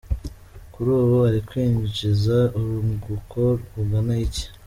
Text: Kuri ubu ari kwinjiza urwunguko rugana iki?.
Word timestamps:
Kuri 0.73 0.89
ubu 0.99 1.15
ari 1.29 1.39
kwinjiza 1.47 2.37
urwunguko 2.57 3.41
rugana 3.73 4.13
iki?. 4.25 4.45